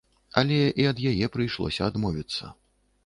Але 0.41 0.57
і 0.83 0.87
ад 0.93 1.03
яе 1.11 1.29
прыйшлося 1.35 1.81
адмовіцца. 1.93 2.53